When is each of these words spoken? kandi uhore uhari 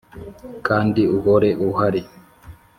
kandi 0.67 1.01
uhore 1.17 1.49
uhari 1.67 2.01